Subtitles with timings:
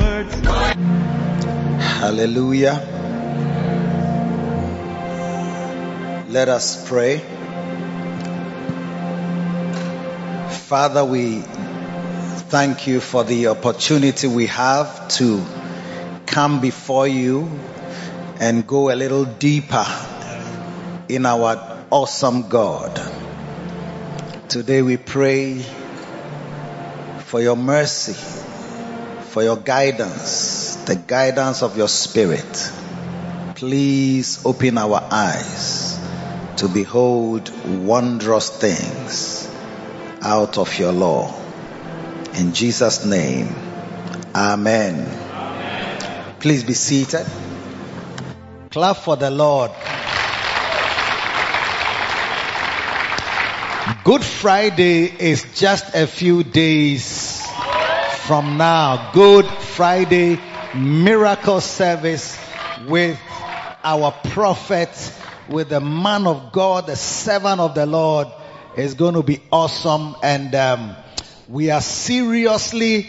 [0.00, 0.34] Words.
[2.00, 2.80] Hallelujah.
[6.28, 7.18] Let us pray.
[10.68, 11.40] Father, we
[12.50, 15.44] thank you for the opportunity we have to
[16.26, 17.50] come before you
[18.40, 19.84] and go a little deeper
[21.08, 23.00] in our awesome God.
[24.48, 25.58] Today we pray
[27.26, 28.14] for your mercy,
[29.30, 32.72] for your guidance, the guidance of your spirit.
[33.54, 36.00] Please open our eyes
[36.56, 37.48] to behold
[37.86, 39.48] wondrous things
[40.20, 41.32] out of your law.
[42.34, 43.54] In Jesus' name,
[44.34, 45.06] Amen.
[46.40, 47.26] Please be seated.
[48.70, 49.70] Clap for the Lord.
[54.02, 57.19] Good Friday is just a few days
[58.30, 59.10] from now.
[59.12, 60.38] Good Friday
[60.72, 62.38] miracle service
[62.86, 63.18] with
[63.82, 64.88] our prophet,
[65.48, 68.28] with the man of God, the servant of the Lord
[68.76, 70.14] is going to be awesome.
[70.22, 70.94] And um,
[71.48, 73.08] we are seriously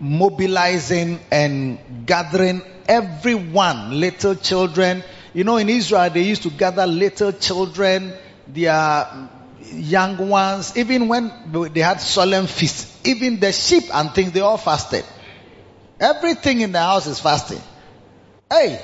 [0.00, 5.04] mobilizing and gathering everyone, little children.
[5.32, 8.14] You know, in Israel, they used to gather little children,
[8.48, 11.32] their young ones, even when
[11.72, 15.04] they had solemn feasts, even the sheep and things, they all fasted.
[15.98, 17.60] Everything in the house is fasting.
[18.50, 18.80] Hey!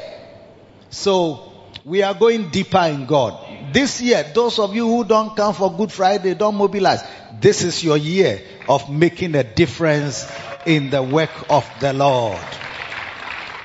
[0.91, 1.53] So,
[1.85, 3.73] we are going deeper in God.
[3.73, 7.03] This year, those of you who don't come for Good Friday, don't mobilize.
[7.41, 10.31] This is your year of making a difference
[10.67, 12.39] in the work of the Lord.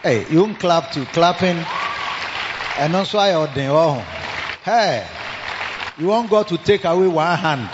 [0.04, 1.64] Hey, you clap to clapping.
[2.80, 3.70] And also I ordain.
[3.70, 4.06] Oh,
[4.64, 5.06] hey,
[6.00, 7.70] you want God to take away one hand.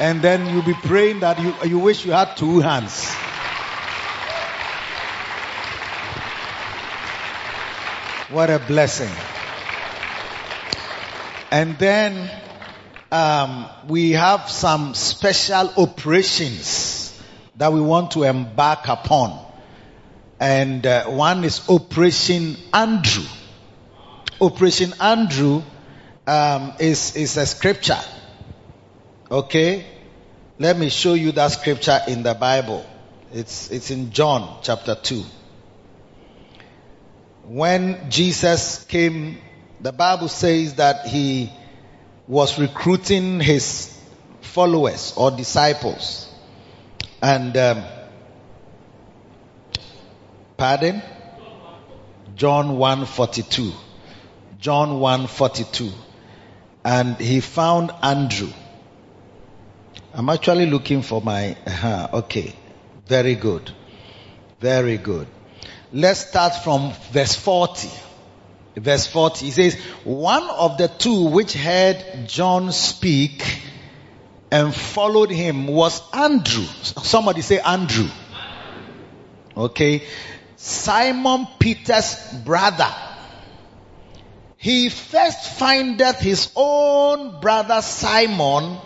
[0.00, 3.06] And then you'll be praying that you, you wish you had two hands.
[8.30, 9.10] What a blessing.
[11.50, 12.30] And then
[13.12, 17.20] um, we have some special operations
[17.56, 19.38] that we want to embark upon.
[20.38, 23.24] And uh, one is Operation Andrew.
[24.40, 25.62] Operation Andrew
[26.26, 28.00] um, is, is a scripture.
[29.30, 29.86] Okay?
[30.58, 32.84] Let me show you that scripture in the Bible.
[33.32, 35.24] It's, it's in John chapter 2.
[37.44, 39.38] When Jesus came,
[39.80, 41.50] the Bible says that he
[42.28, 43.96] was recruiting his
[44.40, 46.32] followers or disciples.
[47.22, 47.84] And, um,
[50.56, 51.02] pardon?
[52.36, 53.72] John 142.
[54.58, 55.90] John 142.
[56.84, 58.50] And he found Andrew.
[60.14, 62.54] I'm actually looking for my, uh, okay.
[63.06, 63.70] Very good.
[64.60, 65.26] Very good.
[65.92, 67.88] Let's start from verse 40.
[68.76, 69.44] Verse 40.
[69.44, 69.74] He says,
[70.04, 73.62] one of the two which heard John speak
[74.50, 76.64] and followed him was Andrew.
[76.82, 78.08] Somebody say Andrew.
[79.56, 80.02] Okay.
[80.56, 82.88] Simon Peter's brother.
[84.62, 88.76] He first findeth his own brother Simon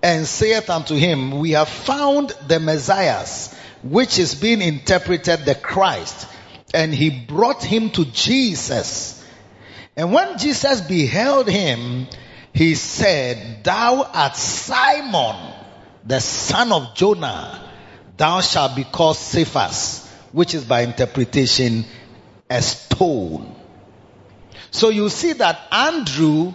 [0.00, 3.26] and saith unto him, We have found the Messiah,
[3.82, 6.28] which is being interpreted the Christ.
[6.72, 9.20] And he brought him to Jesus.
[9.96, 12.06] And when Jesus beheld him,
[12.52, 15.52] he said, Thou art Simon,
[16.06, 17.68] the son of Jonah.
[18.16, 21.86] Thou shalt be called Cephas, which is by interpretation
[22.48, 23.56] a stone.
[24.72, 26.54] So you see that Andrew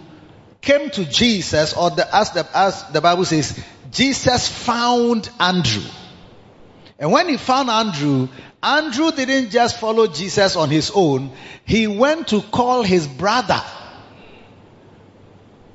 [0.60, 3.58] came to Jesus, or the, as, the, as the Bible says,
[3.92, 5.88] Jesus found Andrew.
[6.98, 8.28] And when he found Andrew,
[8.60, 11.30] Andrew didn't just follow Jesus on his own.
[11.64, 13.62] He went to call his brother.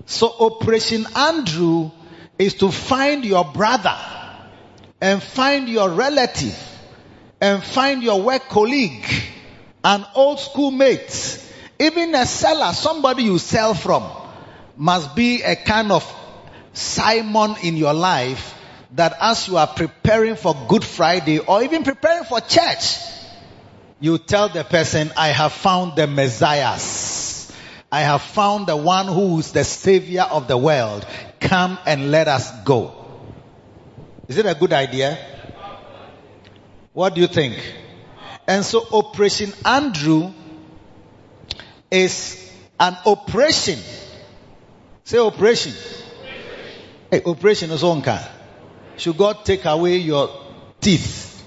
[0.06, 1.92] So Operation Andrew
[2.38, 3.98] is to find your brother
[5.00, 6.60] and find your relative
[7.40, 9.06] and find your work colleague,
[9.86, 11.40] an old schoolmate
[11.84, 14.10] Even a seller, somebody you sell from,
[14.78, 16.04] must be a kind of
[16.72, 18.56] Simon in your life
[18.94, 23.00] that as you are preparing for Good Friday or even preparing for church,
[24.00, 26.80] you tell the person, I have found the Messiah.
[27.92, 31.06] I have found the one who is the savior of the world.
[31.42, 32.94] Come and let us go.
[34.30, 35.18] Is it a good idea?
[36.94, 37.56] What do you think?
[38.48, 40.34] And so Operation Andrew
[41.94, 43.80] is an operation.
[45.04, 45.74] Say operation.
[47.12, 48.20] Hey, operation is on car.
[48.98, 50.30] Should God take away your
[50.82, 51.46] teeth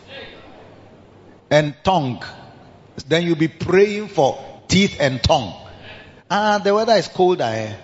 [1.51, 2.23] and tongue?
[3.09, 5.53] Then you'll be praying for teeth and tongue.
[6.31, 7.45] Ah, the weather is colder.
[7.45, 7.75] Eh?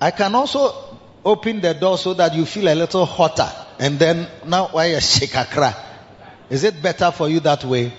[0.00, 3.50] I can also open the door so that you feel a little hotter.
[3.78, 5.74] And then now why a cry?
[6.50, 7.92] Is it better for you that way?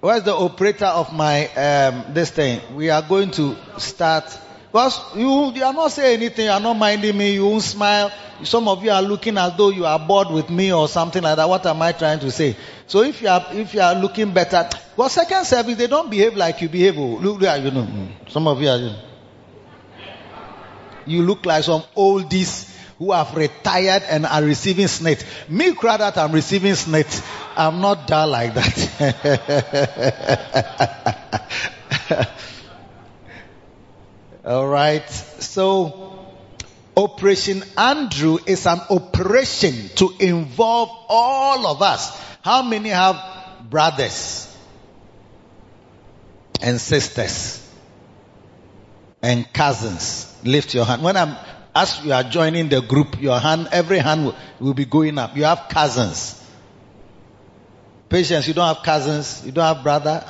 [0.00, 2.60] Where's the operator of my um, this thing?
[2.76, 4.24] We are going to start
[4.70, 8.12] because you, you are not saying anything, you are not minding me, you won't smile.
[8.44, 11.34] Some of you are looking as though you are bored with me or something like
[11.34, 11.48] that.
[11.48, 12.56] What am I trying to say?
[12.86, 16.36] So if you are if you are looking better, well, second service they don't behave
[16.36, 16.96] like you behave.
[16.96, 17.18] Oh.
[17.18, 18.96] Look, you know, mm, some of you are.
[21.06, 25.24] You look like some oldies who have retired and are receiving SSNIT.
[25.48, 27.24] Me, cry that I'm receiving SSNIT.
[27.56, 28.78] I'm not dull like that.
[34.44, 35.08] All right.
[35.08, 36.08] So,
[36.98, 42.10] Operation Andrew is an operation to involve all of us.
[42.42, 43.16] How many have
[43.70, 44.52] brothers
[46.60, 47.64] and sisters
[49.22, 50.34] and cousins?
[50.42, 51.04] Lift your hand.
[51.04, 51.36] When I'm,
[51.78, 55.36] as you are joining the group, your hand, every hand will, will be going up.
[55.36, 56.34] You have cousins.
[58.08, 60.24] Patience, you don't have cousins, you don't have brother.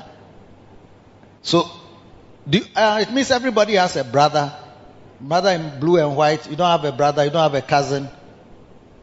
[1.42, 1.64] So
[2.48, 4.52] do, uh, it means everybody has a brother.
[5.20, 6.48] Mother in blue and white.
[6.50, 7.24] You don't have a brother.
[7.24, 8.08] You don't have a cousin.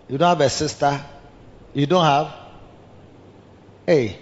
[0.08, 1.04] You don't have a sister.
[1.74, 2.34] You don't have.
[3.86, 4.18] Hey.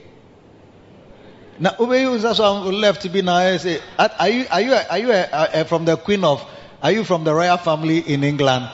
[1.59, 3.35] Now, over you is also left to be now.
[3.35, 6.43] I say, are you are you are you a, a, a, from the Queen of?
[6.83, 8.69] Are you from the royal family in England?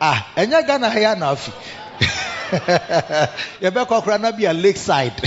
[0.00, 1.36] Ah, and you're gonna hear now.
[3.60, 5.20] You better be a lakeside.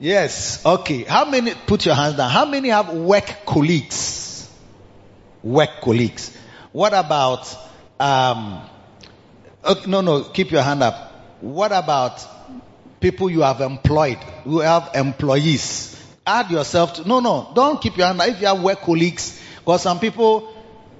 [0.00, 0.64] yes.
[0.64, 1.04] Okay.
[1.04, 2.30] How many, put your hands down.
[2.30, 4.48] How many have work colleagues?
[5.42, 6.34] Work colleagues.
[6.72, 7.54] What about,
[8.00, 8.62] um,
[9.62, 11.12] okay, no, no, keep your hand up.
[11.42, 12.26] What about
[13.00, 15.93] people you have employed, You have employees?
[16.26, 18.20] Add yourself to, no, no, don't keep your hand.
[18.22, 20.50] If you have work colleagues, because some people,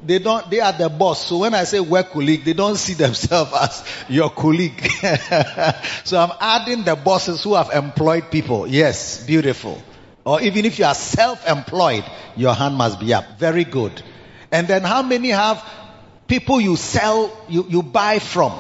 [0.02, 1.26] they don't, they are the boss.
[1.26, 4.80] So when I say work colleague, they don't see themselves as your colleague.
[6.04, 8.66] so I'm adding the bosses who have employed people.
[8.66, 9.82] Yes, beautiful.
[10.24, 12.04] Or even if you are self-employed,
[12.36, 13.38] your hand must be up.
[13.38, 14.02] Very good.
[14.50, 15.62] And then how many have
[16.26, 18.58] people you sell, you, you buy from?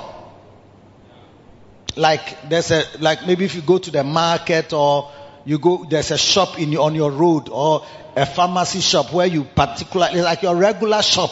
[1.96, 5.10] Like there's a, like maybe if you go to the market or
[5.44, 7.84] you go, there's a shop in on your road or
[8.16, 11.30] a pharmacy shop where you particularly, like your regular shop.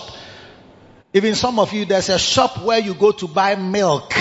[1.14, 4.12] Even some of you, there's a shop where you go to buy milk,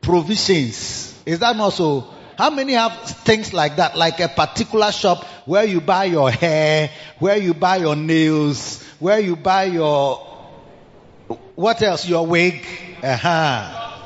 [0.00, 1.20] provisions.
[1.26, 2.06] Is that not so?
[2.36, 3.96] How many have things like that?
[3.96, 9.18] Like a particular shop where you buy your hair, where you buy your nails, where
[9.18, 10.18] you buy your,
[11.56, 12.08] what else?
[12.08, 12.64] Your wig,
[13.02, 13.96] uh-huh.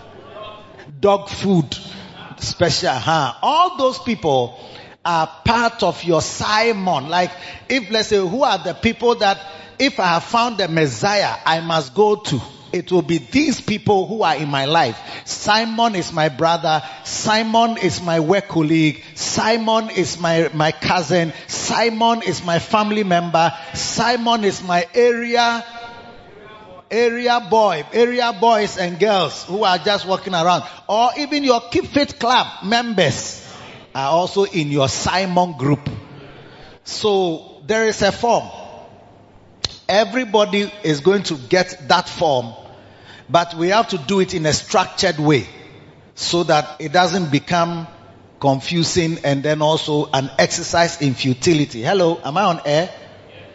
[1.00, 1.76] Dog food,
[2.38, 3.34] special, uh-huh.
[3.42, 4.58] All those people,
[5.04, 7.08] are part of your Simon.
[7.08, 7.30] Like,
[7.68, 9.38] if let's say, who are the people that
[9.78, 12.40] if I have found the Messiah, I must go to?
[12.72, 14.98] It will be these people who are in my life.
[15.26, 16.82] Simon is my brother.
[17.04, 19.02] Simon is my work colleague.
[19.14, 21.34] Simon is my, my cousin.
[21.48, 23.52] Simon is my family member.
[23.74, 25.64] Simon is my area
[26.90, 31.86] area boy, area boys and girls who are just walking around, or even your Keep
[31.86, 33.41] Fit Club members
[33.94, 35.88] are also in your Simon group.
[36.84, 38.48] So there is a form.
[39.88, 42.54] Everybody is going to get that form,
[43.28, 45.46] but we have to do it in a structured way
[46.14, 47.86] so that it doesn't become
[48.40, 51.82] confusing and then also an exercise in futility.
[51.82, 52.90] Hello, am I on air?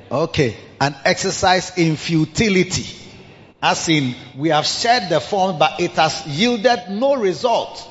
[0.09, 2.85] Okay, an exercise in futility.
[3.61, 7.85] As in, we have shared the form, but it has yielded no result.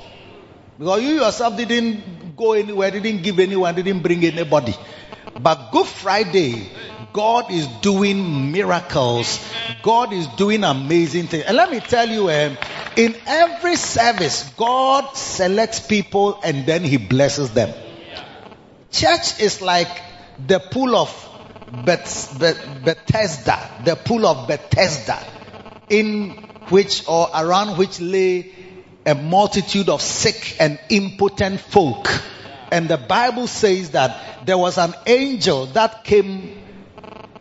[0.79, 4.75] Because you yourself didn't go anywhere, didn't give anyone, didn't bring anybody.
[5.39, 6.69] But Good Friday,
[7.13, 9.41] God is doing miracles.
[9.83, 11.45] God is doing amazing things.
[11.45, 12.57] And let me tell you, um,
[12.97, 17.75] In every service, God selects people and then He blesses them.
[18.91, 20.03] Church is like
[20.47, 21.13] the pool of
[21.71, 25.19] Beth, Beth, Bethesda, the pool of Bethesda,
[25.91, 26.31] in
[26.71, 28.51] which or around which lay
[29.07, 32.09] a multitude of sick and impotent folk.
[32.73, 36.65] And the Bible says that there was an angel that came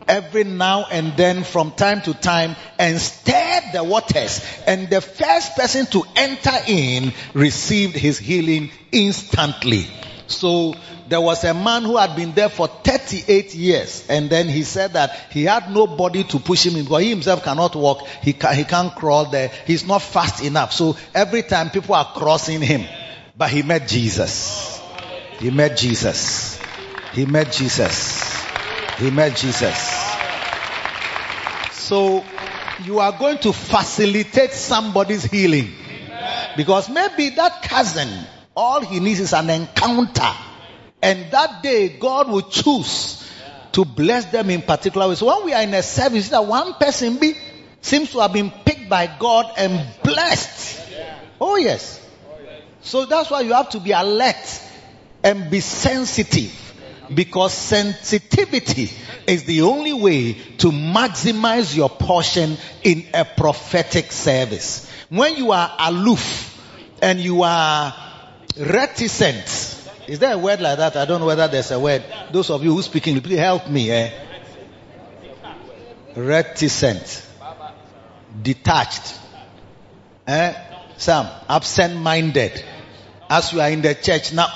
[0.08, 4.44] every now and then from time to time and stirred the waters.
[4.66, 9.88] And the first person to enter in received his healing instantly.
[10.28, 10.74] So
[11.08, 14.94] there was a man who had been there for 38 years and then he said
[14.94, 18.06] that he had nobody to push him in because he himself cannot walk.
[18.22, 19.48] He, he can't crawl there.
[19.66, 20.72] He's not fast enough.
[20.72, 22.84] So every time people are crossing him,
[23.36, 24.80] but he met Jesus.
[25.38, 26.60] He met Jesus.
[27.12, 28.44] He met Jesus.
[28.98, 30.06] He met Jesus.
[31.72, 32.24] So
[32.84, 35.70] you are going to facilitate somebody's healing
[36.56, 38.08] because maybe that cousin
[38.56, 40.32] all he needs is an encounter.
[41.06, 43.24] And that day, God will choose
[43.70, 45.18] to bless them in particular ways.
[45.18, 47.34] So when we are in a service, that one person be,
[47.80, 50.84] seems to have been picked by God and blessed.
[51.40, 52.04] Oh yes.
[52.80, 54.60] So that's why you have to be alert
[55.22, 56.52] and be sensitive.
[57.14, 58.90] Because sensitivity
[59.28, 64.90] is the only way to maximize your portion in a prophetic service.
[65.08, 66.52] When you are aloof
[67.00, 67.94] and you are
[68.58, 69.75] reticent.
[70.08, 70.96] Is there a word like that?
[70.96, 72.02] I don't know whether there's a word.
[72.32, 73.90] Those of you who speak English, please help me.
[73.90, 74.10] Eh?
[76.14, 77.26] Reticent.
[78.42, 79.18] Detached.
[80.26, 80.54] Eh?
[80.96, 82.64] Some absent-minded.
[83.28, 84.46] As you are in the church now,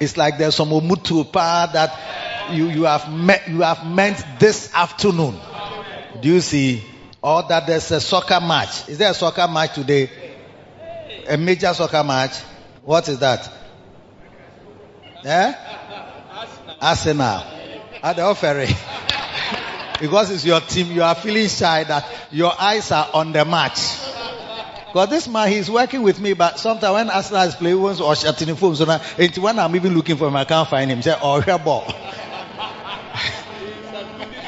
[0.00, 5.38] it's like there's some umutu that you, you have met, you have meant this afternoon.
[6.20, 6.82] Do you see?
[7.22, 8.88] Or that there's a soccer match.
[8.88, 10.10] Is there a soccer match today?
[11.28, 12.38] a major soccer match.
[12.82, 13.50] What is that?
[15.24, 15.54] Eh?
[16.80, 17.42] Arsenal.
[18.02, 18.68] At the offering.
[20.00, 23.98] because it's your team, you are feeling shy that your eyes are on the match.
[24.86, 28.14] Because this man, he's working with me, but sometimes when Arsenal is playing, once or
[28.14, 28.98] shutting the phone, so now,
[29.40, 31.02] when I'm even looking for him, I can't find him.
[31.02, 31.84] Say, oh, your ball.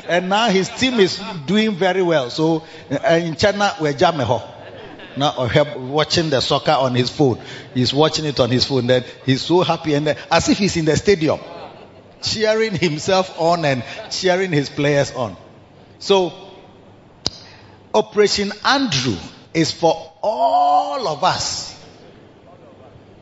[0.08, 2.30] and now his team is doing very well.
[2.30, 4.26] So uh, in China, we're jamming
[5.16, 7.40] now watching the soccer on his phone.
[7.74, 8.86] He's watching it on his phone.
[8.86, 11.40] Then he's so happy and then, as if he's in the stadium,
[12.22, 15.36] cheering himself on and cheering his players on.
[15.98, 16.32] So,
[17.94, 19.16] Operation Andrew
[19.54, 21.74] is for all of us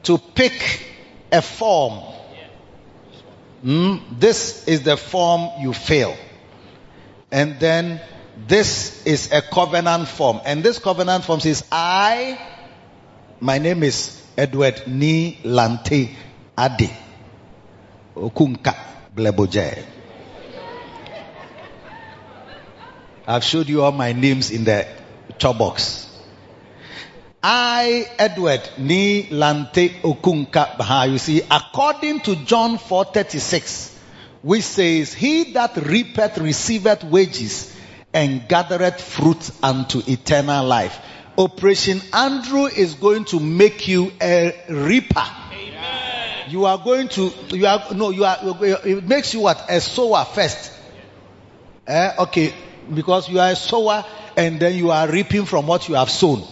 [0.02, 0.84] to pick
[1.30, 2.02] a form.
[3.64, 6.14] Mm, this is the form you fill.
[7.30, 8.00] And then
[8.37, 10.41] this is a covenant form.
[10.45, 12.38] And this covenant form says, I,
[13.41, 16.11] my name is Edward Ni Lante
[16.59, 16.91] Ade
[18.17, 18.75] Okunka
[19.14, 19.85] Bleboje.
[23.26, 24.87] I've showed you all my names in the
[25.38, 26.11] chalk box.
[27.43, 31.07] I, Edward Ni Lante Okunka Baha.
[31.11, 33.93] You see, according to John 4:36,
[34.43, 37.74] which says, He that reapeth receiveth wages
[38.14, 40.99] and gathereth fruit unto eternal life.
[41.37, 45.26] Operation Andrew is going to make you a reaper.
[45.52, 46.49] Amen.
[46.49, 48.38] You are going to, you are, no, you are,
[48.87, 49.66] it makes you what?
[49.68, 50.73] A sower first.
[51.88, 52.12] Eh?
[52.21, 52.54] Okay.
[52.92, 54.04] Because you are a sower
[54.37, 56.44] and then you are reaping from what you have sown.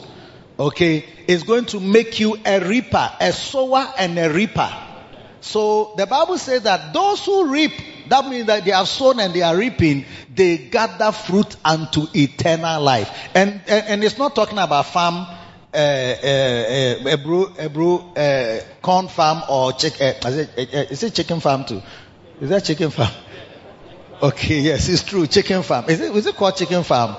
[0.58, 1.04] Okay.
[1.28, 4.70] It's going to make you a reaper, a sower and a reaper.
[5.40, 7.72] So the Bible says that those who reap
[8.12, 10.04] that means that they have sown and they are reaping.
[10.34, 13.10] They gather fruit unto eternal life.
[13.34, 15.14] And, and, and it's not talking about farm,
[15.72, 20.82] uh, uh, uh, brew, brew, uh, corn farm or chicken, uh, is, it, uh, uh,
[20.90, 21.80] is it chicken farm too?
[22.42, 23.10] Is that chicken farm?
[24.22, 25.26] Okay, yes, it's true.
[25.26, 25.86] Chicken farm.
[25.88, 27.16] Is it, is it called chicken farm?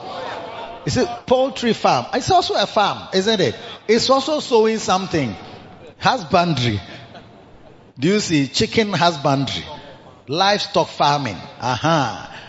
[0.86, 2.06] Is it poultry farm?
[2.14, 3.58] It's also a farm, isn't it?
[3.90, 5.36] It's also sowing something.
[5.98, 6.80] Husbandry.
[8.00, 8.48] Do you see?
[8.48, 9.66] Chicken husbandry
[10.28, 11.38] livestock farming.
[11.60, 12.30] Aha.
[12.30, 12.40] Uh-huh.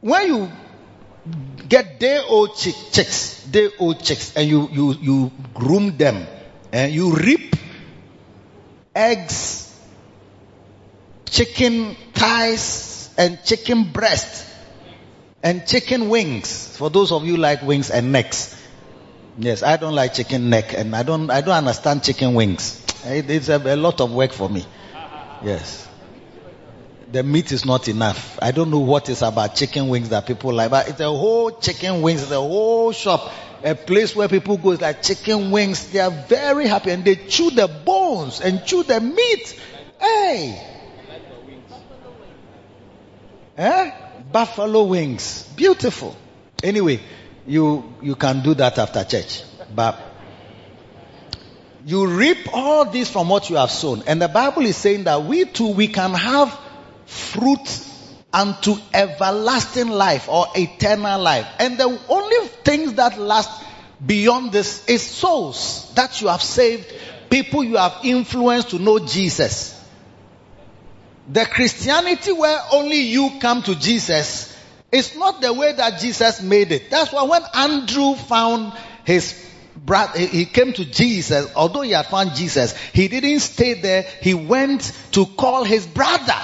[0.00, 0.52] When you
[1.68, 6.26] get day old chick, chicks, day old chicks, and you, you, you groom them,
[6.72, 7.56] and you reap
[8.94, 9.74] eggs,
[11.26, 14.46] chicken thighs, and chicken breast,
[15.42, 16.76] and chicken wings.
[16.76, 18.54] For those of you like wings and necks.
[19.40, 22.84] Yes, I don't like chicken neck, and I don't, I don't understand chicken wings.
[23.04, 24.64] it's a, a lot of work for me.
[25.44, 25.87] Yes
[27.10, 28.38] the meat is not enough.
[28.42, 31.50] I don't know what is about chicken wings that people like, but it's a whole
[31.50, 33.32] chicken wings, it's a whole shop.
[33.64, 35.90] a place where people go is like chicken wings.
[35.90, 39.60] They are very happy and they chew the bones and chew the meat.
[40.00, 40.64] Hey.
[43.56, 43.90] Eh?
[44.30, 45.42] Buffalo wings.
[45.56, 46.16] Beautiful.
[46.62, 47.00] Anyway,
[47.46, 49.42] you, you can do that after church.
[49.74, 50.00] But
[51.84, 54.02] you reap all this from what you have sown.
[54.06, 56.56] And the Bible is saying that we too, we can have
[57.08, 57.86] fruit
[58.32, 61.46] unto everlasting life or eternal life.
[61.58, 63.64] And the only things that last
[64.04, 66.92] beyond this is souls that you have saved,
[67.30, 69.74] people you have influenced to know Jesus.
[71.30, 74.56] The Christianity where only you come to Jesus
[74.92, 76.90] is not the way that Jesus made it.
[76.90, 78.72] That's why when Andrew found
[79.04, 79.34] his
[79.76, 84.02] brother, he came to Jesus, although he had found Jesus, he didn't stay there.
[84.02, 86.36] He went to call his brother.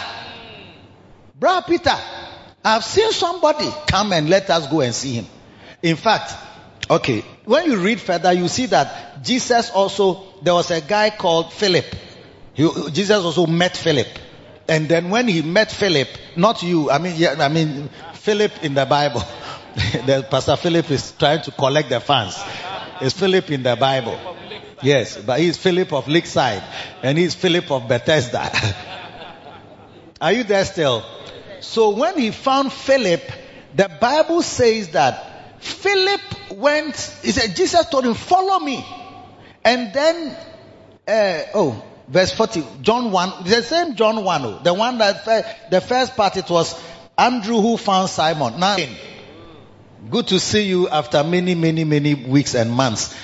[1.44, 1.94] Brother Peter,
[2.64, 5.26] I've seen somebody come and let us go and see him.
[5.82, 6.32] In fact,
[6.88, 11.52] okay, when you read further, you see that Jesus also, there was a guy called
[11.52, 11.84] Philip.
[12.54, 14.06] He, Jesus also met Philip.
[14.70, 18.72] And then when he met Philip, not you, I mean, yeah, I mean, Philip in
[18.72, 19.20] the Bible.
[19.74, 22.42] the Pastor Philip is trying to collect the fans.
[23.02, 24.18] It's Philip in the Bible.
[24.80, 26.62] Yes, but he's Philip of Lakeside
[27.02, 28.50] and he's Philip of Bethesda.
[30.22, 31.04] Are you there still?
[31.64, 33.22] So when he found Philip,
[33.74, 36.20] the Bible says that Philip
[36.52, 38.84] went, he said, Jesus told him, follow me.
[39.64, 40.36] And then,
[41.08, 45.80] uh, oh, verse 40, John 1, the same John 1, oh, the one that, the
[45.80, 46.78] first part it was
[47.16, 48.60] Andrew who found Simon.
[48.60, 48.76] Now,
[50.10, 53.16] good to see you after many, many, many weeks and months.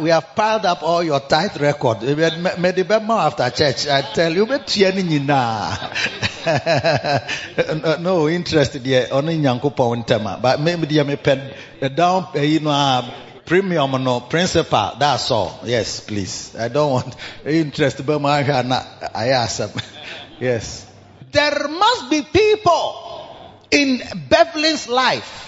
[0.00, 2.02] We have piled up all your tithe record.
[2.02, 3.88] Maybe after church.
[3.88, 4.44] I tell you,
[8.00, 9.08] no interest there.
[9.10, 10.38] Only nyankopon tema.
[10.40, 13.10] But maybe the me pen the down eh, you know um,
[13.46, 14.96] premium no principal.
[14.98, 15.60] That's all.
[15.64, 16.54] Yes, please.
[16.54, 18.20] I don't want interest but
[19.14, 19.70] I ask them.
[20.40, 20.86] Yes.
[21.32, 25.47] There must be people in Beverly's life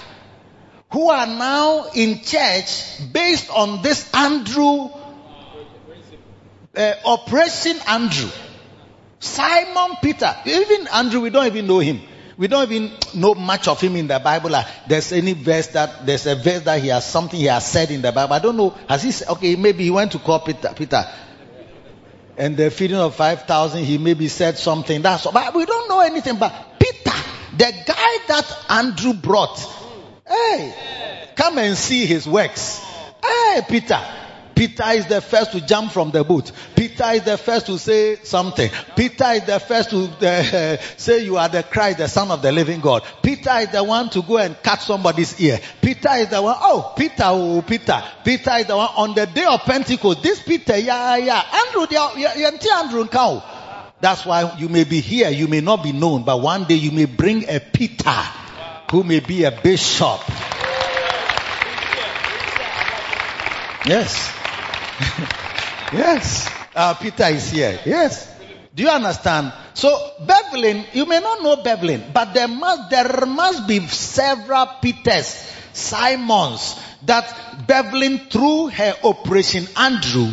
[0.92, 4.90] who are now in church based on this Andrew,
[6.76, 8.30] uh, Operation Andrew.
[9.20, 10.34] Simon Peter.
[10.46, 12.00] Even Andrew, we don't even know him.
[12.38, 14.50] We don't even know much of him in the Bible.
[14.88, 18.00] there's any verse that, there's a verse that he has something he has said in
[18.00, 18.32] the Bible.
[18.32, 18.70] I don't know.
[18.88, 21.04] Has he said, okay, maybe he went to call Peter, Peter.
[22.38, 25.02] And the feeding of 5,000, he maybe said something.
[25.02, 25.26] That's.
[25.30, 26.38] But we don't know anything.
[26.38, 27.14] But Peter,
[27.58, 29.58] the guy that Andrew brought,
[30.30, 32.78] hey, come and see his works.
[33.22, 34.00] Hey, Peter.
[34.60, 36.52] Peter is the first to jump from the boat.
[36.76, 38.70] Peter is the first to say something.
[38.94, 42.52] Peter is the first to uh, say you are the Christ, the son of the
[42.52, 43.02] living God.
[43.22, 45.58] Peter is the one to go and cut somebody's ear.
[45.80, 48.04] Peter is the one, oh, Peter, oh, Peter.
[48.22, 50.22] Peter is the one on the day of Pentecost.
[50.22, 51.42] This Peter, yeah, yeah.
[51.66, 53.42] Andrew, yeah, yeah, Andrew, cow.
[54.02, 56.90] That's why you may be here, you may not be known, but one day you
[56.90, 58.14] may bring a Peter
[58.90, 60.20] who may be a bishop.
[63.86, 64.32] Yes.
[65.92, 66.50] yes.
[66.74, 67.80] Uh, Peter is here.
[67.86, 68.28] Yes.
[68.74, 69.52] Do you understand?
[69.74, 69.88] So
[70.24, 76.78] Bevelin, you may not know Bevelin, but there must there must be several Peters, Simons
[77.06, 80.26] that Bevelin through her operation Andrew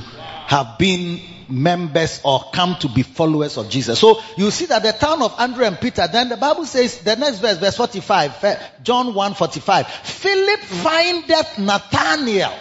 [0.48, 3.99] have been members or come to be followers of Jesus.
[3.99, 7.15] So you see that the town of Andrew and Peter, then the Bible says, the
[7.15, 12.53] next verse, verse 45, John 1 45, Philip findeth Nathanael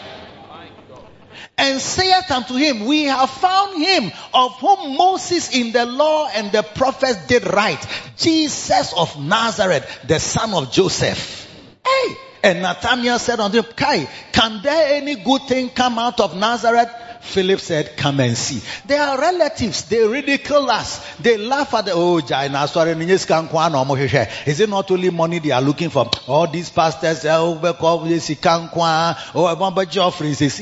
[1.59, 6.53] and saith unto him, We have found him of whom Moses in the law and
[6.53, 11.51] the prophets did write, Jesus of Nazareth, the son of Joseph.
[11.85, 12.17] Hey!
[12.47, 16.89] And Nathanael said unto him, Kai, can there any good thing come out of Nazareth?
[17.21, 18.63] Philip said, come and see.
[18.87, 19.83] They are relatives.
[19.87, 21.05] They ridicule us.
[21.17, 25.91] They laugh at the, oh, Jaina, sorry, is it not only money they are looking
[25.91, 26.09] for?
[26.29, 27.73] All these pastors, eh, oh, oh,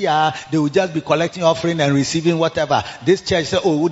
[0.09, 2.83] ah, they will just be collecting offering and receiving whatever.
[3.05, 3.91] This church said, oh,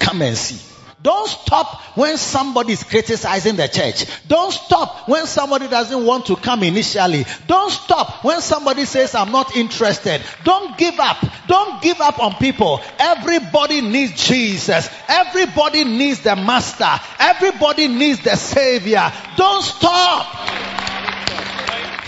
[0.00, 0.77] come and see.
[1.00, 4.04] Don't stop when somebody is criticizing the church.
[4.26, 7.24] Don't stop when somebody doesn't want to come initially.
[7.46, 10.22] Don't stop when somebody says, I'm not interested.
[10.42, 11.24] Don't give up.
[11.46, 12.80] Don't give up on people.
[12.98, 14.90] Everybody needs Jesus.
[15.08, 17.00] Everybody needs the master.
[17.20, 19.12] Everybody needs the savior.
[19.36, 20.97] Don't stop.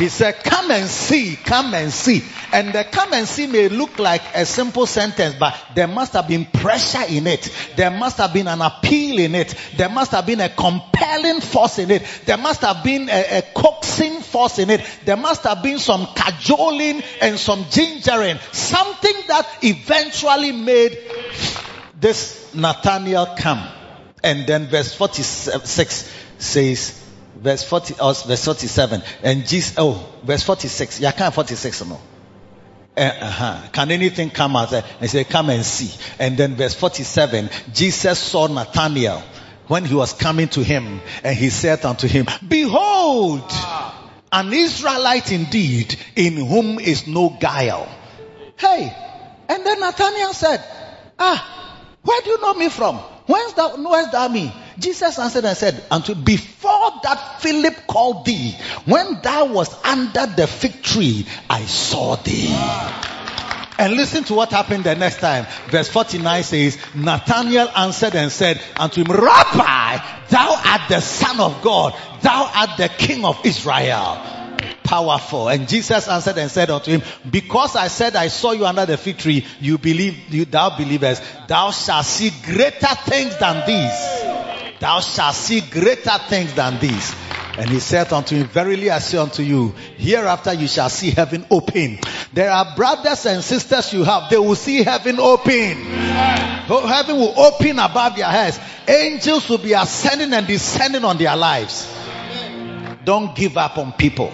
[0.00, 2.24] He said, come and see, come and see.
[2.54, 6.26] And the come and see may look like a simple sentence, but there must have
[6.26, 7.52] been pressure in it.
[7.76, 9.54] There must have been an appeal in it.
[9.76, 12.02] There must have been a compelling force in it.
[12.24, 14.80] There must have been a, a coaxing force in it.
[15.04, 18.40] There must have been some cajoling and some gingering.
[18.54, 20.98] Something that eventually made
[22.00, 23.68] this Nathaniel come.
[24.24, 31.00] And then verse 46 says, verse 40, oh, verse 47, and Jesus, oh, verse 46,
[31.00, 32.00] yeah, can't 46, no.
[32.96, 33.68] Uh-huh.
[33.72, 34.72] Can anything come out?
[34.72, 35.96] And said, come and see.
[36.18, 39.22] And then verse 47, Jesus saw Nathanael
[39.68, 43.50] when he was coming to him and he said unto him, behold,
[44.32, 47.88] an Israelite indeed in whom is no guile.
[48.56, 48.94] Hey,
[49.48, 50.62] and then Nathanael said,
[51.18, 52.96] ah, where do you know me from?
[53.26, 54.52] Whence thou knowest thou me?
[54.80, 60.26] Jesus answered and said unto him, before that Philip called thee, when thou was under
[60.26, 62.48] the fig tree, I saw thee.
[63.78, 65.46] And listen to what happened the next time.
[65.68, 69.96] Verse 49 says, Nathanael answered and said unto him, Rabbi,
[70.28, 71.94] thou art the son of God.
[72.20, 74.18] Thou art the king of Israel.
[74.84, 75.48] Powerful.
[75.48, 78.98] And Jesus answered and said unto him, because I said I saw you under the
[78.98, 84.09] fig tree, you believe, you, thou believest, thou shalt see greater things than these.
[84.80, 87.14] Thou shalt see greater things than these.
[87.58, 91.44] And he said unto him, Verily I say unto you, hereafter you shall see heaven
[91.50, 91.98] open.
[92.32, 95.76] There are brothers and sisters you have, they will see heaven open.
[96.72, 98.58] Oh, Heaven will open above their heads.
[98.86, 101.92] Angels will be ascending and descending on their lives.
[103.04, 104.32] Don't give up on people.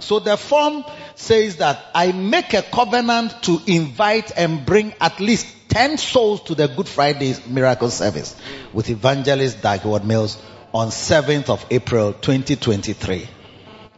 [0.00, 0.84] So the form
[1.16, 6.54] says that I make a covenant to invite and bring at least 10 souls to
[6.54, 8.36] the Good Friday miracle service
[8.72, 10.40] with evangelist Dag Heward-Mills
[10.72, 13.26] on 7th of April 2023.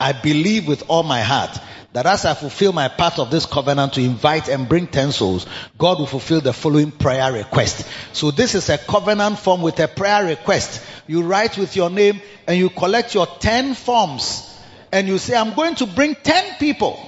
[0.00, 1.58] I believe with all my heart
[1.92, 5.46] that as I fulfill my part of this covenant to invite and bring 10 souls,
[5.76, 7.88] God will fulfill the following prayer request.
[8.12, 10.84] So this is a covenant form with a prayer request.
[11.08, 14.57] You write with your name and you collect your 10 forms
[14.92, 16.98] and you say, I'm going to bring 10 people.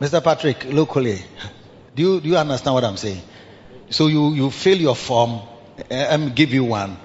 [0.00, 0.22] Mr.
[0.22, 1.20] Patrick, locally,
[1.94, 3.20] do you, do you understand what I'm saying?
[3.90, 5.40] So you, you fill your form,
[5.90, 6.96] eh, I'm give you one.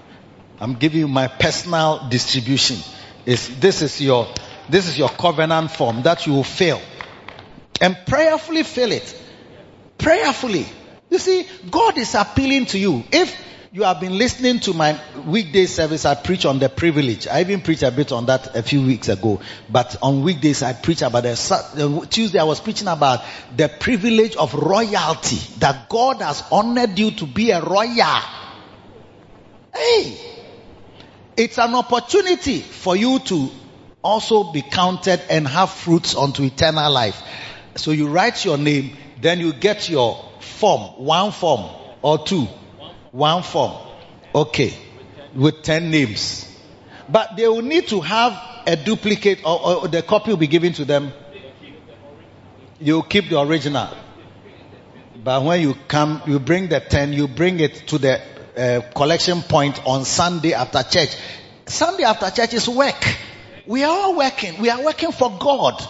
[0.59, 2.77] I'm giving you my personal distribution.
[3.25, 4.27] It's, this is your,
[4.69, 6.79] this is your covenant form that you will fill.
[7.81, 9.21] And prayerfully fill it.
[9.97, 10.65] Prayerfully.
[11.09, 13.03] You see, God is appealing to you.
[13.11, 13.35] If
[13.73, 16.05] you have been listening to my weekday service.
[16.05, 17.27] I preach on the privilege.
[17.27, 19.41] I even preached a bit on that a few weeks ago.
[19.67, 22.37] But on weekdays, I preach about the Tuesday.
[22.37, 23.21] I was preaching about
[23.57, 28.21] the privilege of royalty that God has honored you to be a royal.
[29.73, 30.19] Hey,
[31.35, 33.49] it's an opportunity for you to
[34.03, 37.19] also be counted and have fruits unto eternal life.
[37.75, 41.71] So you write your name, then you get your form, one form
[42.03, 42.47] or two
[43.13, 43.73] one form.
[44.35, 44.73] Okay.
[45.33, 46.49] With 10 names.
[47.07, 48.33] But they will need to have
[48.65, 51.13] a duplicate or, or the copy will be given to them.
[52.79, 53.89] You keep the original.
[55.23, 58.21] But when you come, you bring the 10, you bring it to the
[58.57, 61.15] uh, collection point on Sunday after church.
[61.65, 63.01] Sunday after church is work.
[63.65, 64.59] We are all working.
[64.59, 65.81] We are working for God.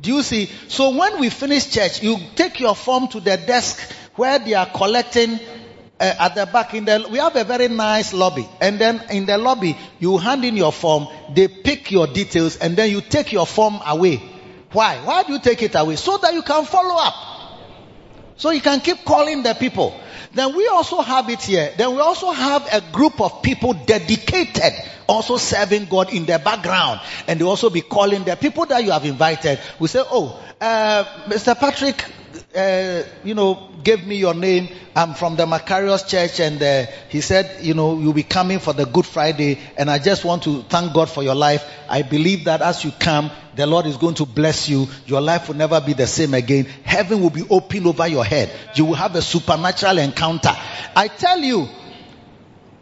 [0.00, 0.46] Do you see?
[0.68, 3.78] So when we finish church, you take your form to the desk
[4.16, 5.38] where they are collecting
[6.02, 8.48] uh, at the back in the we have a very nice lobby.
[8.60, 12.76] And then in the lobby you hand in your form they pick your details and
[12.76, 14.16] then you take your form away.
[14.72, 14.96] Why?
[15.04, 15.96] Why do you take it away?
[15.96, 17.14] So that you can follow up.
[18.36, 19.94] So you can keep calling the people.
[20.34, 21.72] Then we also have it here.
[21.76, 24.72] Then we also have a group of people dedicated
[25.08, 27.00] also serving god in the background.
[27.28, 29.60] And they also be calling the people that you have invited.
[29.78, 32.04] We say oh uh, mr patrick
[32.54, 34.68] uh, you know, gave me your name.
[34.94, 38.72] I'm from the Makarios Church, and uh, he said, you know, you'll be coming for
[38.72, 41.64] the Good Friday, and I just want to thank God for your life.
[41.88, 44.86] I believe that as you come, the Lord is going to bless you.
[45.06, 46.66] Your life will never be the same again.
[46.84, 48.50] Heaven will be open over your head.
[48.74, 50.54] You will have a supernatural encounter.
[50.94, 51.68] I tell you,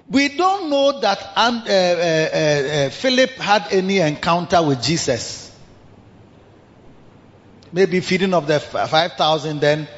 [0.08, 5.49] we don't know that uh, uh, uh Philip had any encounter with Jesus
[7.72, 9.88] maybe feeding of the 5,000 then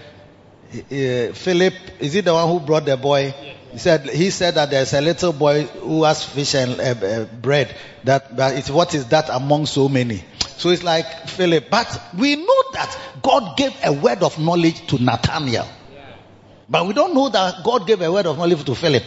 [0.73, 3.35] uh, Philip, is he the one who brought the boy?
[3.73, 7.25] He said, he said that there's a little boy who has fish and uh, uh,
[7.25, 7.75] bread.
[8.05, 10.25] That, that is what is that among so many?
[10.57, 11.69] So it's like Philip.
[11.71, 15.67] But we know that God gave a word of knowledge to Nathaniel.
[16.69, 19.03] But we don't know that God gave a word of knowledge to Philip.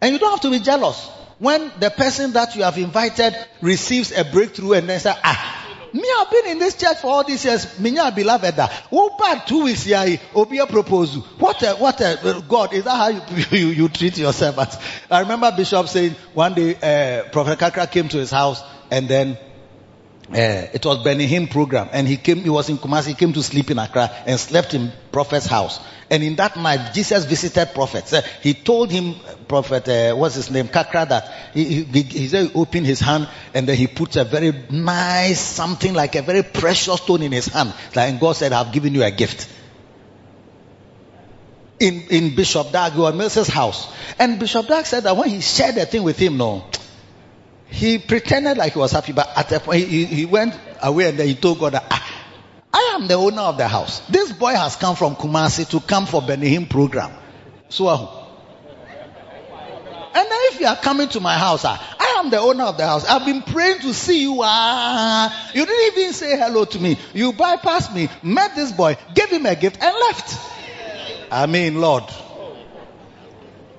[0.00, 1.10] And you don't have to be jealous.
[1.38, 5.63] when the person that you have invited receives a breakthrough and then say, ah,
[5.94, 7.78] me, I've been in this church for all these years.
[7.78, 8.72] Me, beloved, that.
[8.90, 10.18] What bad two weeks here?
[10.34, 11.22] Obi a proposal.
[11.38, 14.58] What a, what a, God, is that how you, you, you treat yourself?
[14.58, 14.80] As?
[15.08, 19.38] I remember Bishop saying one day, uh, Prophet Kakra came to his house and then
[20.30, 23.32] uh, it was Benny Hinn program and he came, he was in Kumasi, he came
[23.34, 25.78] to sleep in Accra and slept in Prophet's house.
[26.10, 28.12] And in that night, Jesus visited Prophet.
[28.12, 29.16] Uh, he told him,
[29.48, 33.66] Prophet, uh, what's his name, Kakra, that he, he, he he opened his hand and
[33.68, 37.74] then he put a very nice, something like a very precious stone in his hand.
[37.94, 39.48] and God said, I've given you a gift.
[41.80, 43.92] In, in Bishop Dag, or Mills' house.
[44.18, 46.64] And Bishop Dag said that when he shared the thing with him, no,
[47.74, 51.18] he pretended like he was happy, but at a point he, he went away and
[51.18, 52.08] then he told God that ah,
[52.72, 53.98] I am the owner of the house.
[54.08, 57.10] This boy has come from Kumasi to come for Benny Hinn program.
[57.68, 57.98] So, and
[60.14, 62.86] then if you are coming to my house, uh, I am the owner of the
[62.86, 63.04] house.
[63.04, 64.38] I've been praying to see you.
[64.40, 66.96] Ah, you didn't even say hello to me.
[67.12, 70.38] You bypassed me, met this boy, gave him a gift, and left.
[71.32, 72.04] I mean, Lord.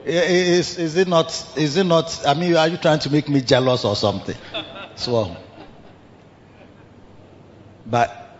[0.05, 3.41] Is, is it not, is it not, I mean, are you trying to make me
[3.41, 4.37] jealous or something?
[4.97, 5.35] So, um,
[7.85, 8.37] but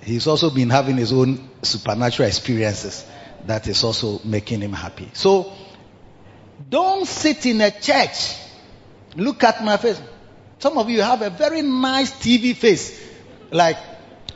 [0.00, 3.04] he's also been having his own supernatural experiences
[3.44, 5.10] that is also making him happy.
[5.12, 5.52] So,
[6.70, 8.36] don't sit in a church.
[9.16, 10.00] Look at my face.
[10.60, 12.98] Some of you have a very nice TV face.
[13.50, 13.76] Like,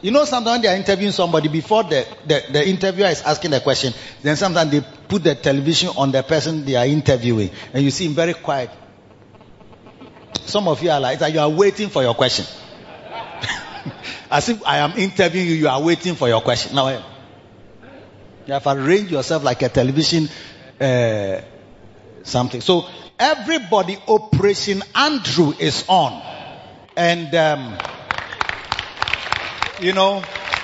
[0.02, 3.60] you know, sometimes they are interviewing somebody, before the, the, the interviewer is asking the
[3.60, 7.90] question, then sometimes they put the television on the person they are interviewing, and you
[7.90, 8.70] see him very quiet.
[10.46, 12.46] Some of you are like that you are waiting for your question.
[14.30, 16.74] As if I am interviewing you, you are waiting for your question.
[16.74, 17.02] Now, eh,
[18.46, 20.28] you have arranged yourself like a television
[20.80, 21.40] uh,
[22.22, 22.60] something.
[22.62, 22.86] So
[23.18, 26.22] everybody, Operation Andrew is on,
[26.96, 27.34] and.
[27.34, 27.78] Um,
[29.82, 30.22] you know,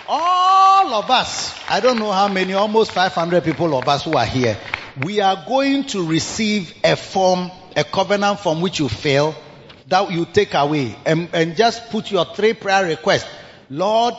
[0.09, 4.27] all of us, I don't know how many, almost 500 people of us who are
[4.27, 4.59] here,
[5.03, 9.35] we are going to receive a form, a covenant from which you fail,
[9.89, 13.29] that you take away and, and just put your three prayer requests.
[13.71, 14.15] Lord,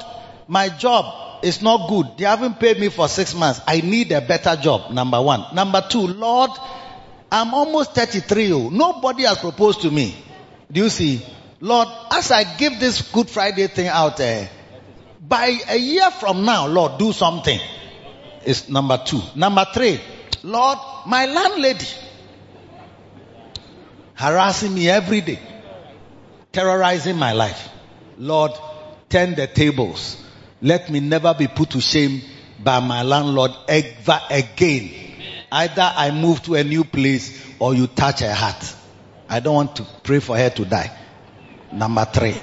[0.47, 2.17] my job is not good.
[2.17, 3.61] They haven't paid me for six months.
[3.67, 4.91] I need a better job.
[4.91, 5.43] Number one.
[5.53, 6.51] Number two, Lord,
[7.31, 8.69] I'm almost 33.
[8.69, 10.15] Nobody has proposed to me.
[10.71, 11.25] Do you see?
[11.59, 14.56] Lord, as I give this Good Friday thing out there, eh,
[15.27, 17.59] by a year from now, Lord, do something.
[18.45, 19.21] Is number two.
[19.35, 19.99] Number three,
[20.43, 21.85] Lord, my landlady
[24.13, 25.39] harassing me every day,
[26.51, 27.69] terrorizing my life.
[28.17, 28.51] Lord,
[29.09, 30.23] turn the tables.
[30.61, 32.21] Let me never be put to shame
[32.63, 34.91] by my landlord ever again.
[35.51, 38.75] Either I move to a new place or you touch her heart.
[39.29, 40.91] I don't want to pray for her to die.
[41.71, 42.35] Number three.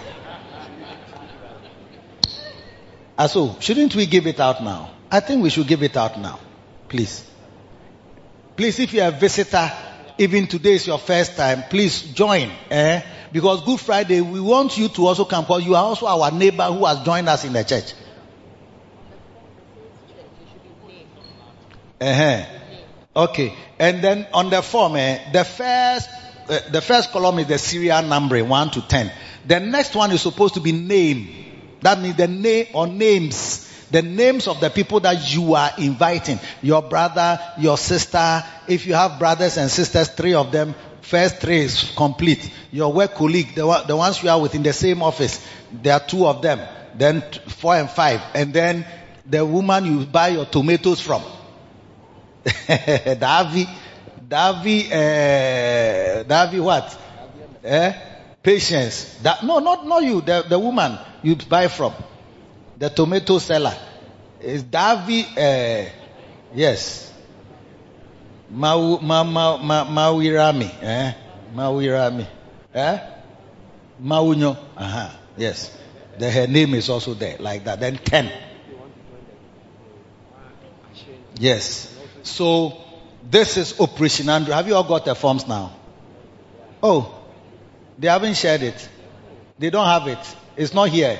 [3.16, 4.90] Ah, so, shouldn't we give it out now?
[5.10, 6.40] I think we should give it out now.
[6.88, 7.24] Please.
[8.56, 9.70] Please, if you're a visitor,
[10.18, 12.50] even today is your first time, please join.
[12.70, 13.02] Eh?
[13.32, 16.64] Because Good Friday, we want you to also come because you are also our neighbor
[16.64, 17.94] who has joined us in the church.
[22.00, 22.44] Uh-huh.
[23.16, 23.54] Okay.
[23.78, 26.08] And then on the form, eh, the first,
[26.48, 29.12] uh, the first column is the serial number, 1 to 10.
[29.46, 31.53] The next one is supposed to be name.
[31.84, 36.40] That means the name or names, the names of the people that you are inviting.
[36.62, 38.42] Your brother, your sister.
[38.66, 42.50] If you have brothers and sisters, three of them, first three is complete.
[42.72, 46.26] Your work colleague, the, the ones you are within the same office, there are two
[46.26, 46.58] of them.
[46.96, 48.22] Then four and five.
[48.34, 48.86] And then
[49.26, 51.22] the woman you buy your tomatoes from.
[52.46, 53.68] Davi,
[54.26, 56.98] Davi, uh, Davi what?
[57.62, 57.92] Eh?
[58.42, 59.18] Patience.
[59.22, 61.94] That, no, not, not you, the, the woman you buy from.
[62.78, 63.76] The tomato seller.
[64.40, 65.90] Is Davi, uh,
[66.54, 67.12] yes.
[68.50, 70.70] Mau, ma, ma, ma, Mawirami.
[70.82, 71.12] Eh?
[71.54, 72.26] Mawirami.
[72.74, 72.98] Eh?
[74.02, 74.56] Maunyo.
[74.76, 75.10] Uh-huh.
[75.36, 75.76] Yes.
[76.18, 77.80] The, her name is also there, like that.
[77.80, 78.30] Then 10.
[81.38, 81.90] Yes.
[82.22, 82.76] So,
[83.28, 84.52] this is Operation Andrew.
[84.52, 85.72] Have you all got the forms now?
[86.82, 87.14] Oh,
[87.98, 88.88] they haven't shared it.
[89.58, 90.36] They don't have it.
[90.56, 91.18] It's not here.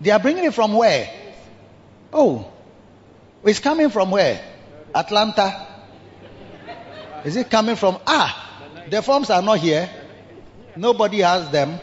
[0.00, 1.10] They are bringing it from where?
[2.12, 2.50] Oh,
[3.44, 4.42] it's coming from where?
[4.94, 5.66] Atlanta.
[7.24, 7.98] Is it coming from?
[8.06, 9.88] Ah, the forms are not here.
[10.76, 11.78] Nobody has them.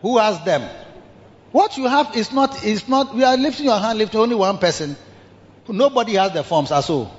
[0.00, 0.68] Who has them?
[1.50, 4.58] What you have is not, is not, we are lifting your hand, lifting only one
[4.58, 4.96] person.
[5.68, 7.10] Nobody has the forms, also.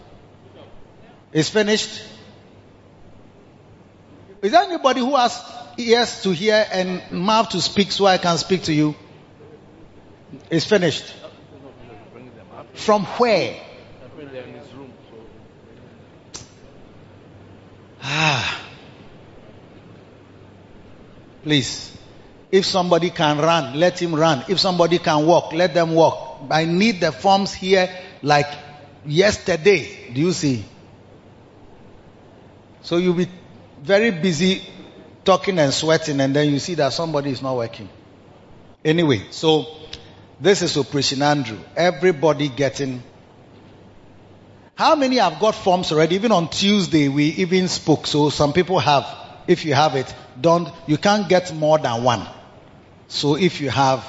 [1.32, 2.04] It's finished.
[4.42, 5.42] Is there anybody who has
[5.78, 8.96] ears to hear and mouth to speak so I can speak to you?
[10.50, 11.14] It's finished.
[12.74, 13.60] From where?
[18.02, 18.62] Ah.
[21.44, 21.96] Please.
[22.52, 24.46] If somebody can run, let him run.
[24.48, 26.42] If somebody can walk, let them walk.
[26.52, 27.90] I need the forms here
[28.22, 28.48] like
[29.06, 30.12] yesterday.
[30.14, 30.64] Do you see?
[32.84, 33.30] So you'll be
[33.82, 34.62] very busy
[35.26, 37.90] talking and sweating and then you see that somebody is not working.
[38.84, 39.66] Anyway, so
[40.40, 41.58] this is Operation Andrew.
[41.76, 43.02] Everybody getting.
[44.76, 46.16] How many have got forms already?
[46.16, 48.08] Even on Tuesday, we even spoke.
[48.08, 49.06] So some people have.
[49.48, 52.26] If you have it, don't, you can't get more than one.
[53.08, 54.06] So if you have,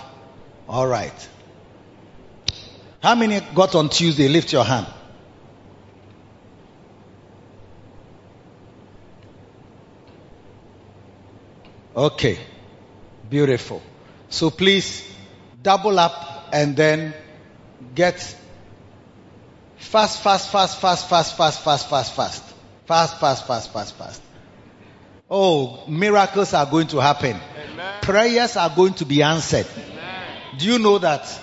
[0.68, 1.28] alright.
[3.02, 4.28] How many got on Tuesday?
[4.28, 4.86] Lift your hand.
[11.96, 12.38] Okay.
[13.28, 13.82] Beautiful.
[14.28, 15.08] So please
[15.62, 17.14] double up and then
[17.94, 18.20] get
[19.76, 22.54] fast, fast, fast, fast, fast, fast, fast, fast, fast.
[22.86, 24.22] Fast, fast, fast, fast, fast.
[25.30, 27.40] Oh, miracles are going to happen.
[27.72, 28.02] Amen.
[28.02, 29.66] Prayers are going to be answered.
[29.76, 30.40] Amen.
[30.58, 31.40] Do you know that?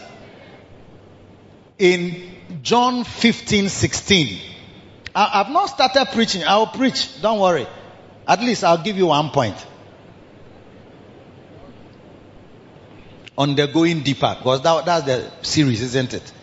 [1.79, 2.29] In
[2.61, 4.39] John 15, 16,
[5.15, 6.43] I, have not started preaching.
[6.45, 7.21] I'll preach.
[7.21, 7.67] Don't worry.
[8.27, 9.57] At least I'll give you one point.
[13.37, 16.33] On the going deeper because that, that's the series, isn't it?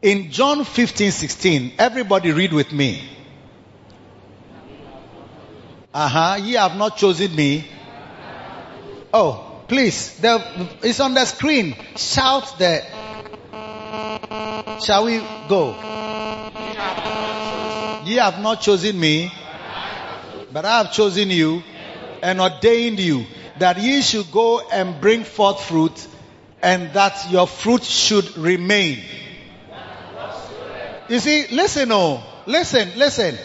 [0.00, 3.02] In John 15, 16, everybody read with me.
[5.92, 6.36] Uh huh.
[6.40, 7.66] Ye have not chosen me.
[9.12, 10.16] Oh, please.
[10.20, 11.74] The, it's on the screen.
[11.96, 12.84] Shout the.
[14.84, 15.18] Shall we
[15.48, 15.70] go?
[18.04, 19.32] Ye have not chosen me,
[20.52, 21.62] but I have chosen you
[22.22, 23.26] and ordained you
[23.58, 26.06] that ye should go and bring forth fruit
[26.62, 29.02] and that your fruit should remain.
[31.08, 33.38] You see, listen, oh, listen, listen.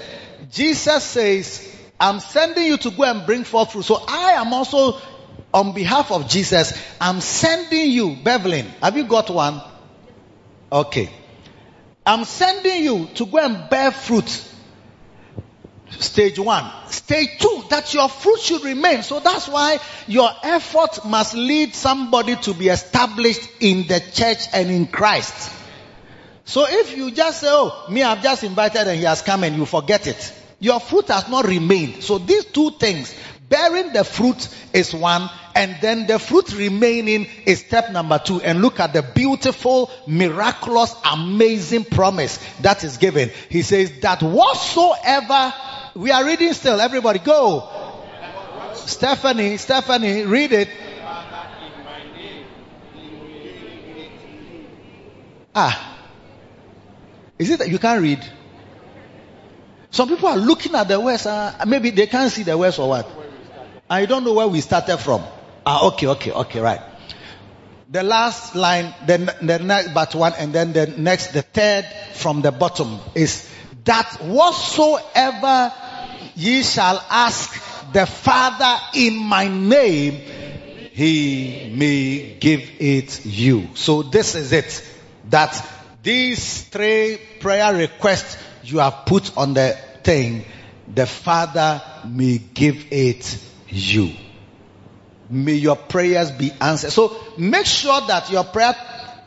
[0.51, 3.85] Jesus says, I'm sending you to go and bring forth fruit.
[3.85, 4.99] So I am also,
[5.53, 8.65] on behalf of Jesus, I'm sending you, Bevelin.
[8.81, 9.61] Have you got one?
[10.71, 11.09] Okay.
[12.05, 14.49] I'm sending you to go and bear fruit.
[15.99, 16.69] Stage one.
[16.87, 19.03] Stage two, that your fruit should remain.
[19.03, 24.69] So that's why your effort must lead somebody to be established in the church and
[24.69, 25.51] in Christ.
[26.45, 29.55] So if you just say, oh, me, I've just invited and he has come and
[29.55, 32.03] you forget it, your fruit has not remained.
[32.03, 33.13] So these two things,
[33.49, 38.41] bearing the fruit is one, and then the fruit remaining is step number two.
[38.41, 43.31] And look at the beautiful, miraculous, amazing promise that is given.
[43.49, 45.53] He says that whatsoever
[45.95, 46.79] we are reading still.
[46.79, 47.69] Everybody go.
[48.73, 50.69] Stephanie, Stephanie, read it.
[55.55, 55.97] Ah.
[57.37, 58.23] Is it that you can't read?
[59.91, 61.25] Some people are looking at the words.
[61.25, 63.07] Uh, maybe they can't see the words or what.
[63.89, 65.23] I don't know where we started from.
[65.65, 66.81] Ah, okay, okay, okay, right.
[67.91, 72.41] The last line, the, the next but one, and then the next, the third from
[72.41, 73.47] the bottom is
[73.85, 75.71] that whatsoever
[76.35, 80.15] ye shall ask the Father in my name,
[80.93, 83.69] he may give it you.
[83.75, 84.89] So this is it.
[85.29, 85.69] That
[86.03, 90.45] these three prayer requests you have put on the thing,
[90.93, 93.37] the Father may give it
[93.69, 94.11] you.
[95.29, 96.91] May your prayers be answered.
[96.91, 98.75] So make sure that your prayer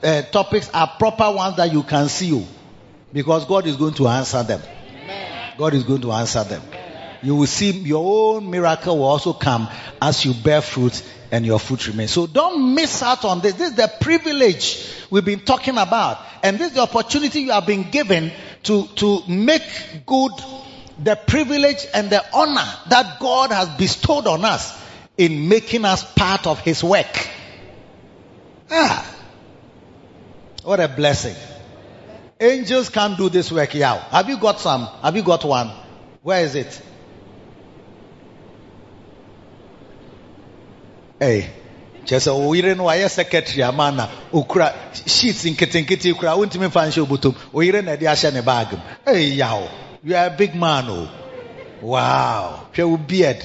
[0.02, 2.26] uh, topics are proper ones that you can see.
[2.26, 2.46] you
[3.12, 4.60] Because God is going to answer them.
[5.58, 6.62] God is going to answer them
[7.22, 9.68] you will see your own miracle will also come
[10.00, 12.10] as you bear fruit and your fruit remains.
[12.10, 13.54] So don't miss out on this.
[13.54, 16.18] This is the privilege we've been talking about.
[16.42, 18.32] And this is the opportunity you have been given
[18.64, 19.62] to, to make
[20.06, 20.32] good
[21.02, 24.76] the privilege and the honor that God has bestowed on us
[25.16, 27.28] in making us part of His work.
[28.70, 29.14] Ah.
[30.62, 31.36] What a blessing.
[32.40, 33.98] Angels can't do this work, yeah.
[34.10, 34.86] Have you got some?
[35.02, 35.70] Have you got one?
[36.22, 36.82] Where is it?
[41.18, 41.48] Hey.
[42.06, 44.08] kyerɛ sɛ oyere no wayɛ secretary ama na uh,
[44.38, 44.72] okura
[45.06, 48.72] sheets nketenkete kura wontumi mfa nhyɛ obotom oyere na ɛde ahyɛ ne bag.
[48.72, 49.68] Mu hey yaw
[50.04, 51.08] you are a big man oh.
[51.80, 53.42] Wow hwɛ wo beard.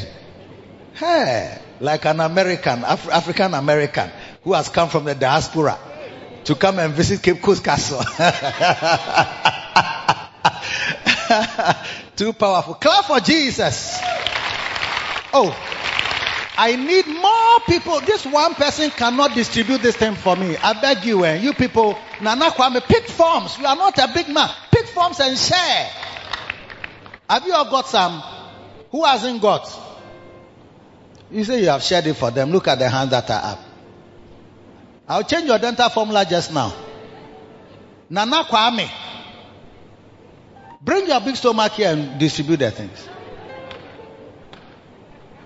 [0.94, 4.12] Hey like an American Af- African American
[4.44, 5.78] who has come from the diaspora
[6.44, 8.04] to come and visit Cape Coast Castle.
[12.16, 12.74] Too powerful.
[12.76, 13.98] Clap for Jesus.
[15.34, 15.56] Oh,
[16.64, 18.01] I need more people.
[18.01, 20.55] This one person cannot distribute this thing for me.
[20.57, 23.57] I beg you, eh, you people, Nana Kwame, pick forms.
[23.57, 24.47] You are not a big man.
[24.70, 25.89] Pick forms and share.
[27.28, 28.22] Have you all got some?
[28.91, 29.76] Who hasn't got?
[31.32, 32.51] You say you have shared it for them.
[32.51, 33.59] Look at the hands that are up.
[35.07, 36.76] I'll change your dental formula just now.
[38.07, 38.88] Nana Kwame.
[40.80, 43.09] Bring your big stomach here and distribute the things.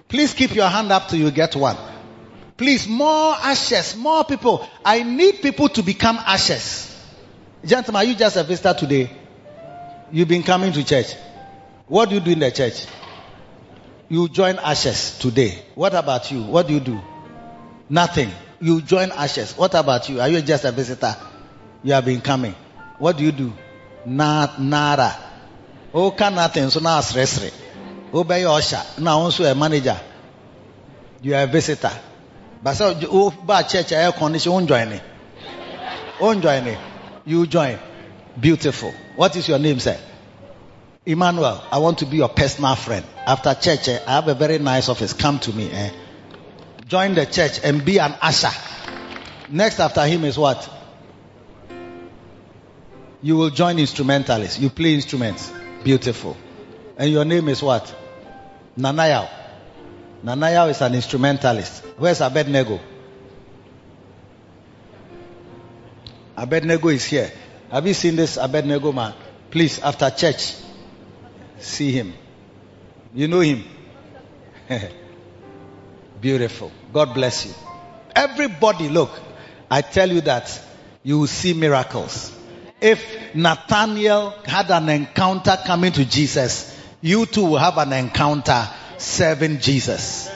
[0.07, 1.77] Please keep your hand up till you get one.
[2.57, 4.67] Please, more ashes, more people.
[4.83, 6.91] I need people to become ashes.
[7.65, 9.11] Gentlemen, are you just a visitor today?
[10.11, 11.13] You've been coming to church.
[11.87, 12.85] What do you do in the church?
[14.07, 15.59] You join ashes today.
[15.73, 16.43] What about you?
[16.43, 17.01] What do you do?
[17.89, 18.31] Nothing.
[18.61, 19.57] You join ashes.
[19.57, 20.21] What about you?
[20.21, 21.15] Are you just a visitor?
[21.83, 22.55] You have been coming.
[22.99, 23.51] What do you do?
[24.05, 25.15] Na, nada.
[25.93, 26.69] Oh, can nothing.
[26.69, 27.64] So now stress.
[28.11, 29.99] By your a manager.
[31.21, 31.91] You are a visitor.
[32.63, 34.51] But so, bad church air condition.
[34.51, 35.03] Won't join it.
[36.19, 36.79] Won't join it.
[37.25, 37.77] You join.
[38.39, 38.93] Beautiful.
[39.15, 39.99] What is your name, sir?
[41.05, 43.05] Emmanuel, I want to be your personal friend.
[43.27, 45.13] After church, eh, I have a very nice office.
[45.13, 45.69] Come to me.
[45.71, 45.91] Eh?
[46.87, 48.51] Join the church and be an usher.
[49.49, 50.67] Next after him is what?
[53.21, 54.59] You will join instrumentalists.
[54.59, 55.51] You play instruments.
[55.83, 56.37] Beautiful.
[56.97, 57.93] And your name is what?
[58.77, 59.29] Nanayao.
[60.23, 61.83] Nanayao is an instrumentalist.
[61.97, 62.79] Where's Abednego?
[66.37, 67.31] Abednego is here.
[67.71, 69.13] Have you seen this Abednego man?
[69.51, 70.55] Please, after church,
[71.59, 72.13] see him.
[73.13, 73.63] You know him.
[76.21, 76.71] Beautiful.
[76.91, 77.53] God bless you.
[78.15, 79.11] Everybody, look,
[79.69, 80.61] I tell you that
[81.03, 82.31] you will see miracles.
[82.81, 86.74] If Nathaniel had an encounter coming to Jesus,
[87.05, 90.27] you too will have an encounter serving Jesus.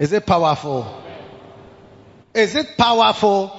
[0.00, 0.84] Is it powerful?
[2.34, 3.52] Is it powerful?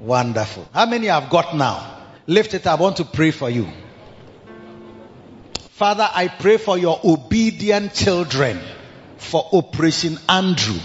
[0.00, 0.66] Wonderful.
[0.72, 1.94] How many I've got now?
[2.26, 2.66] Lift it.
[2.66, 3.68] I want to pray for you.
[5.72, 8.58] Father, I pray for your obedient children
[9.18, 10.80] for Operation Andrew.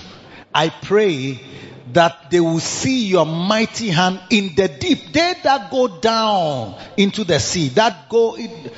[0.53, 1.39] I pray
[1.93, 5.11] that they will see your mighty hand in the deep.
[5.11, 8.71] They that go down into the sea, that go in,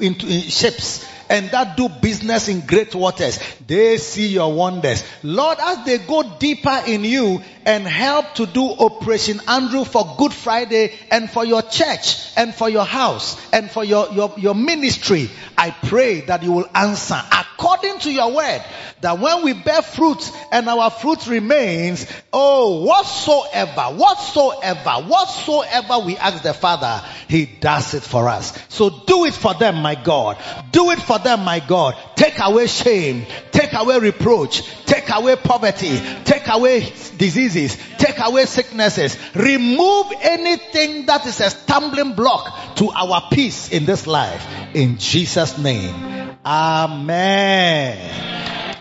[0.00, 5.04] into in ships, and that do business in great waters, they see your wonders.
[5.22, 10.32] Lord, as they go deeper in you and help to do Operation Andrew for Good
[10.32, 15.30] Friday and for your church and for your house and for your, your, your ministry,
[15.58, 17.20] I pray that you will answer
[17.56, 18.62] according to your word
[19.00, 26.42] that when we bear fruit and our fruit remains, oh, whatsoever, whatsoever, whatsoever we ask
[26.42, 28.56] the Father, He does it for us.
[28.68, 30.38] So do it for them, my God.
[30.70, 31.96] Do it for them, my God.
[32.14, 33.26] Take away shame.
[33.50, 34.62] Take away reproach.
[34.84, 36.00] Take away poverty.
[36.24, 36.80] Take away
[37.16, 37.76] diseases.
[37.98, 39.16] Take away sicknesses.
[39.34, 44.46] Remove anything that is a stumbling block to our peace in this life.
[44.74, 46.36] In Jesus' name.
[46.44, 47.96] Amen.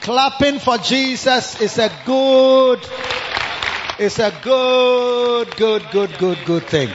[0.01, 2.79] Clapping for Jesus is a good,
[3.97, 6.89] it's a good, good, good, good, good thing.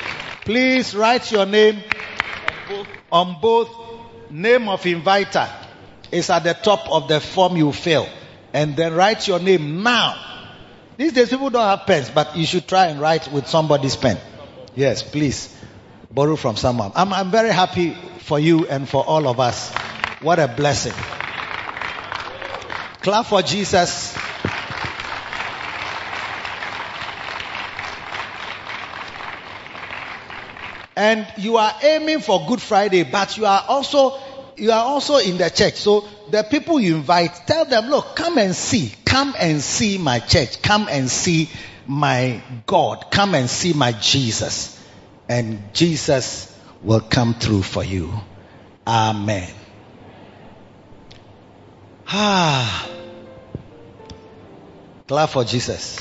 [0.44, 1.82] Please write your name
[3.10, 3.68] on both
[4.30, 5.48] name of inviter
[6.12, 8.08] is at the top of the form you fill
[8.52, 10.16] and then write your name now.
[10.96, 14.18] These days people don't have pens, but you should try and write with somebody's pen.
[14.74, 15.54] Yes, please
[16.10, 16.92] borrow from someone.
[16.94, 19.72] I'm, I'm very happy for you and for all of us.
[20.20, 20.92] What a blessing.
[23.02, 24.09] Clap for Jesus.
[31.00, 34.20] And you are aiming for Good Friday, but you are also
[34.58, 35.76] you are also in the church.
[35.76, 38.92] So the people you invite, tell them, look, come and see.
[39.06, 40.60] Come and see my church.
[40.60, 41.48] Come and see
[41.86, 43.10] my God.
[43.10, 44.78] Come and see my Jesus.
[45.26, 48.12] And Jesus will come through for you.
[48.86, 49.48] Amen.
[52.08, 52.90] Ah.
[55.08, 55.98] Clap for Jesus.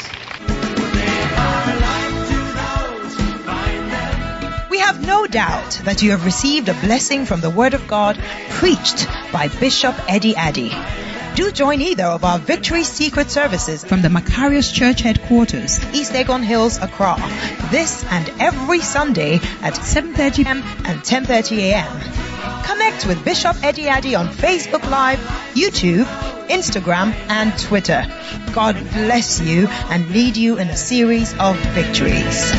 [4.90, 8.18] Have no doubt that you have received a blessing from the Word of God
[8.50, 10.74] preached by Bishop Eddie Addy.
[11.36, 16.44] Do join either of our Victory Secret services from the Makarios Church headquarters, East Legon
[16.44, 17.18] Hills, Accra,
[17.70, 20.64] this and every Sunday at 7.30 p.m.
[20.86, 22.64] and 10.30 a.m.
[22.64, 25.20] Connect with Bishop Eddie Addy on Facebook Live,
[25.54, 26.06] YouTube,
[26.48, 28.08] Instagram, and Twitter.
[28.54, 32.52] God bless you and lead you in a series of victories.